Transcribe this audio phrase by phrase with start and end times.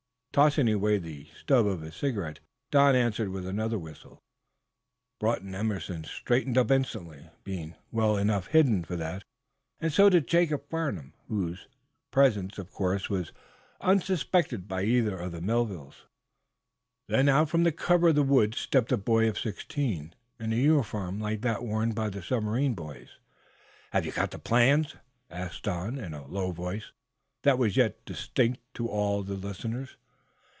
[0.33, 2.39] Tossing away the stub of his cigarette,
[2.71, 4.21] Don answered with another whistle.
[5.19, 9.25] Broughton Emerson straightened up instantly, being well enough hidden for that,
[9.81, 11.67] and so did Jacob Farnum, whose
[12.11, 13.33] presence, of course, was
[13.81, 16.05] unsuspected by either of the Melvilles.
[17.09, 20.55] Then out from the cover of the woods stepped a boy of sixteen, in a
[20.55, 23.17] uniform like that worn by the submarine boys.
[23.91, 24.95] "Have you got the plans?"
[25.29, 26.93] asked Don, in a low voice
[27.43, 29.97] that was yet distinct to all the listeners.